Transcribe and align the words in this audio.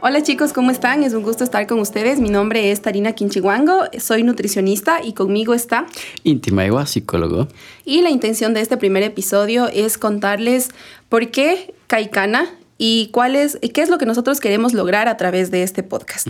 Hola 0.00 0.22
chicos, 0.22 0.52
¿cómo 0.52 0.70
están? 0.70 1.02
Es 1.02 1.12
un 1.12 1.24
gusto 1.24 1.42
estar 1.42 1.66
con 1.66 1.80
ustedes. 1.80 2.20
Mi 2.20 2.30
nombre 2.30 2.70
es 2.70 2.80
Tarina 2.80 3.14
Quinchihuango, 3.14 3.86
soy 3.98 4.22
nutricionista 4.22 5.00
y 5.02 5.12
conmigo 5.12 5.54
está 5.54 5.86
Intimaigua, 6.22 6.86
psicólogo. 6.86 7.48
Y 7.84 8.02
la 8.02 8.10
intención 8.10 8.54
de 8.54 8.60
este 8.60 8.76
primer 8.76 9.02
episodio 9.02 9.66
es 9.66 9.98
contarles 9.98 10.68
por 11.08 11.32
qué 11.32 11.74
Caicana 11.88 12.46
y 12.78 13.08
cuál 13.12 13.34
es, 13.34 13.58
qué 13.74 13.82
es 13.82 13.88
lo 13.88 13.98
que 13.98 14.06
nosotros 14.06 14.38
queremos 14.38 14.72
lograr 14.72 15.08
a 15.08 15.16
través 15.16 15.50
de 15.50 15.64
este 15.64 15.82
podcast. 15.82 16.28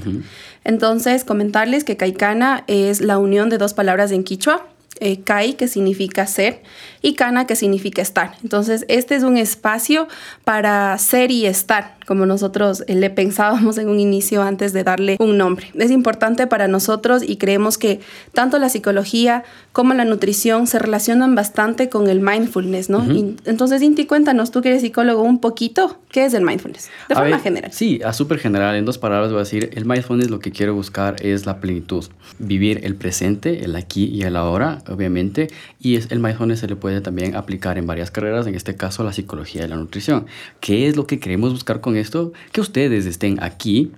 Entonces, 0.64 1.24
comentarles 1.24 1.84
que 1.84 1.98
Caicana 1.98 2.64
es 2.68 3.02
la 3.02 3.18
unión 3.18 3.50
de 3.50 3.58
dos 3.58 3.74
palabras 3.74 4.12
en 4.12 4.24
quichua, 4.24 4.66
eh, 5.00 5.20
Kai, 5.20 5.54
que 5.54 5.68
significa 5.68 6.26
ser, 6.26 6.62
y 7.02 7.14
Kana, 7.14 7.46
que 7.46 7.54
significa 7.54 8.00
estar. 8.00 8.32
Entonces, 8.42 8.86
este 8.88 9.14
es 9.14 9.24
un 9.24 9.36
espacio 9.36 10.08
para 10.44 10.96
ser 10.96 11.30
y 11.30 11.44
estar, 11.44 11.97
como 12.08 12.24
nosotros 12.24 12.84
eh, 12.86 12.94
le 12.94 13.10
pensábamos 13.10 13.76
en 13.76 13.90
un 13.90 14.00
inicio 14.00 14.42
antes 14.42 14.72
de 14.72 14.82
darle 14.82 15.18
un 15.20 15.36
nombre. 15.36 15.70
Es 15.74 15.90
importante 15.90 16.46
para 16.46 16.66
nosotros 16.66 17.22
y 17.22 17.36
creemos 17.36 17.76
que 17.76 18.00
tanto 18.32 18.58
la 18.58 18.70
psicología 18.70 19.44
como 19.72 19.92
la 19.92 20.06
nutrición 20.06 20.66
se 20.66 20.78
relacionan 20.78 21.34
bastante 21.34 21.90
con 21.90 22.08
el 22.08 22.20
mindfulness, 22.20 22.88
¿no? 22.88 23.04
entonces, 23.44 23.82
Inti, 23.82 24.06
cuéntanos, 24.06 24.50
tú 24.50 24.62
que 24.62 24.70
eres 24.70 24.80
psicólogo, 24.80 25.22
un 25.22 25.38
poquito, 25.38 25.98
¿qué 26.10 26.24
es 26.24 26.32
el 26.32 26.42
mindfulness? 26.42 26.88
De 27.10 27.14
forma 27.14 27.38
general. 27.40 27.72
Sí, 27.72 28.00
a 28.02 28.14
súper 28.14 28.38
general, 28.38 28.74
en 28.76 28.86
dos 28.86 28.96
palabras 28.96 29.30
voy 29.30 29.40
a 29.40 29.44
decir, 29.44 29.70
el 29.74 29.84
mindfulness 29.84 30.30
lo 30.30 30.38
que 30.38 30.50
quiero 30.50 30.74
buscar 30.74 31.16
es 31.20 31.44
la 31.44 31.60
plenitud, 31.60 32.06
vivir 32.38 32.80
el 32.84 32.94
presente, 32.94 33.64
el 33.64 33.76
aquí 33.76 34.06
y 34.06 34.22
el 34.22 34.36
ahora, 34.36 34.82
obviamente, 34.88 35.48
y 35.78 35.96
es, 35.96 36.10
el 36.10 36.20
mindfulness 36.20 36.60
se 36.60 36.68
le 36.68 36.76
puede 36.76 37.02
también 37.02 37.36
aplicar 37.36 37.76
en 37.76 37.86
varias 37.86 38.10
carreras, 38.10 38.46
en 38.46 38.54
este 38.54 38.76
caso 38.76 39.04
la 39.04 39.12
psicología 39.12 39.66
y 39.66 39.68
la 39.68 39.76
nutrición. 39.76 40.24
¿Qué 40.60 40.88
es 40.88 40.96
lo 40.96 41.06
que 41.06 41.20
queremos 41.20 41.52
buscar 41.52 41.82
con 41.82 41.97
esto? 41.98 42.32
Que 42.52 42.60
ustedes 42.60 43.06
estén 43.06 43.42
aquí 43.42 43.92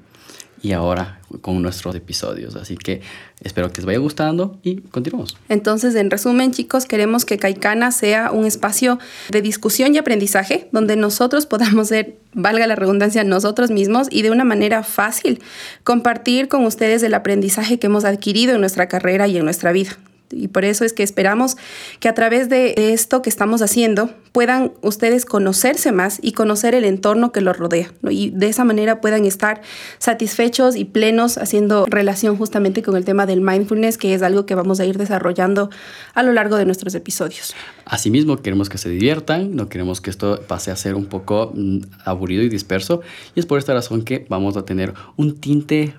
y 0.62 0.72
ahora 0.72 1.20
con 1.40 1.62
nuestros 1.62 1.94
episodios. 1.94 2.56
Así 2.56 2.76
que 2.76 3.00
espero 3.40 3.70
que 3.70 3.78
les 3.78 3.86
vaya 3.86 3.98
gustando 3.98 4.58
y 4.62 4.80
continuamos. 4.80 5.36
Entonces, 5.48 5.94
en 5.94 6.10
resumen, 6.10 6.52
chicos, 6.52 6.86
queremos 6.86 7.24
que 7.24 7.38
Caicana 7.38 7.92
sea 7.92 8.30
un 8.30 8.44
espacio 8.44 8.98
de 9.30 9.42
discusión 9.42 9.94
y 9.94 9.98
aprendizaje 9.98 10.68
donde 10.72 10.96
nosotros 10.96 11.46
podamos 11.46 11.88
ser, 11.88 12.18
valga 12.34 12.66
la 12.66 12.76
redundancia, 12.76 13.24
nosotros 13.24 13.70
mismos 13.70 14.08
y 14.10 14.22
de 14.22 14.30
una 14.30 14.44
manera 14.44 14.82
fácil 14.82 15.40
compartir 15.84 16.48
con 16.48 16.64
ustedes 16.64 17.02
el 17.02 17.14
aprendizaje 17.14 17.78
que 17.78 17.86
hemos 17.86 18.04
adquirido 18.04 18.54
en 18.54 18.60
nuestra 18.60 18.88
carrera 18.88 19.28
y 19.28 19.36
en 19.36 19.44
nuestra 19.44 19.72
vida. 19.72 19.96
Y 20.30 20.48
por 20.48 20.64
eso 20.64 20.84
es 20.84 20.92
que 20.92 21.02
esperamos 21.02 21.56
que 21.98 22.08
a 22.08 22.14
través 22.14 22.48
de 22.48 22.74
esto 22.76 23.22
que 23.22 23.30
estamos 23.30 23.62
haciendo 23.62 24.10
puedan 24.32 24.72
ustedes 24.80 25.24
conocerse 25.24 25.92
más 25.92 26.18
y 26.22 26.32
conocer 26.32 26.74
el 26.74 26.84
entorno 26.84 27.32
que 27.32 27.40
los 27.40 27.56
rodea. 27.56 27.92
Y 28.08 28.30
de 28.30 28.48
esa 28.48 28.64
manera 28.64 29.00
puedan 29.00 29.24
estar 29.24 29.60
satisfechos 29.98 30.76
y 30.76 30.84
plenos 30.84 31.36
haciendo 31.38 31.86
relación 31.86 32.36
justamente 32.36 32.82
con 32.82 32.96
el 32.96 33.04
tema 33.04 33.26
del 33.26 33.40
mindfulness, 33.40 33.98
que 33.98 34.14
es 34.14 34.22
algo 34.22 34.46
que 34.46 34.54
vamos 34.54 34.80
a 34.80 34.84
ir 34.84 34.98
desarrollando 34.98 35.70
a 36.14 36.22
lo 36.22 36.32
largo 36.32 36.56
de 36.56 36.64
nuestros 36.64 36.94
episodios. 36.94 37.54
Asimismo, 37.84 38.36
queremos 38.36 38.68
que 38.68 38.78
se 38.78 38.88
diviertan, 38.88 39.56
no 39.56 39.68
queremos 39.68 40.00
que 40.00 40.10
esto 40.10 40.40
pase 40.46 40.70
a 40.70 40.76
ser 40.76 40.94
un 40.94 41.06
poco 41.06 41.52
mm, 41.54 41.80
aburrido 42.04 42.42
y 42.42 42.48
disperso. 42.48 43.00
Y 43.34 43.40
es 43.40 43.46
por 43.46 43.58
esta 43.58 43.74
razón 43.74 44.02
que 44.02 44.26
vamos 44.28 44.56
a 44.56 44.64
tener 44.64 44.94
un 45.16 45.40
tinte 45.40 45.94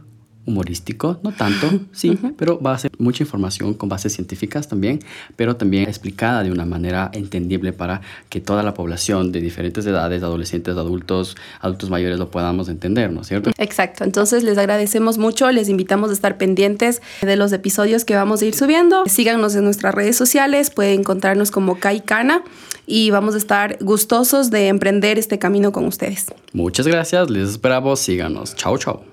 humorístico, 0.46 1.20
no 1.24 1.32
tanto, 1.32 1.68
sí, 1.92 2.18
pero 2.38 2.60
va 2.60 2.74
a 2.74 2.78
ser 2.78 2.92
mucha 2.98 3.24
información 3.24 3.74
con 3.74 3.90
bases 3.90 4.14
científicas 4.14 4.68
también, 4.68 5.00
pero 5.36 5.56
también 5.56 5.84
explicada 5.84 6.44
de 6.44 6.52
una 6.52 6.66
manera 6.66 7.10
entendible 7.14 7.74
para 7.74 8.02
que 8.30 8.42
toda 8.42 8.64
la 8.64 8.74
población 8.74 9.32
de 9.32 9.42
diferentes 9.42 9.86
edades, 9.86 10.24
adolescentes, 10.24 10.78
adultos, 10.78 11.36
adultos 11.60 11.90
mayores 11.90 12.20
lo 12.20 12.32
podamos 12.32 12.70
entender, 12.70 13.12
¿no 13.12 13.22
es 13.22 13.28
cierto? 13.28 13.52
Exacto, 13.58 14.04
entonces 14.04 14.44
les 14.44 14.58
agradecemos 14.58 15.18
mucho, 15.18 15.52
les 15.52 15.70
invitamos 15.70 16.10
a 16.10 16.14
estar 16.14 16.38
pendientes 16.38 17.02
de 17.22 17.36
los 17.36 17.52
episodios 17.54 18.06
que 18.06 18.16
vamos 18.16 18.42
a 18.42 18.46
ir 18.46 18.56
subiendo, 18.56 19.06
síganos 19.06 19.56
en 19.56 19.64
nuestras 19.64 19.94
redes 19.94 20.16
sociales, 20.16 20.70
pueden 20.70 21.02
encontrarnos 21.02 21.52
como 21.52 21.80
Caicana 21.80 22.44
y 22.86 23.12
vamos 23.12 23.36
a 23.36 23.38
estar 23.38 23.78
gustosos 23.82 24.50
de 24.50 24.68
emprender 24.68 25.20
este 25.20 25.40
camino 25.40 25.72
con 25.72 25.86
ustedes. 25.86 26.28
Muchas 26.54 26.88
gracias, 26.88 27.30
les 27.30 27.50
esperamos, 27.50 28.00
síganos, 28.00 28.56
chao, 28.56 28.78
chao. 28.78 29.04